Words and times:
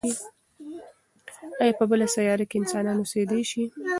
ایا 1.61 1.73
په 1.79 1.85
بله 1.89 2.07
سیاره 2.15 2.45
کې 2.49 2.55
انسانان 2.59 2.97
اوسېدای 2.99 3.41
شي؟ 3.51 3.63